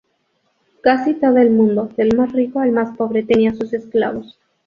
[0.81, 4.39] Casi todo el mundo, del más rico al más pobre, tenía sus esclavos.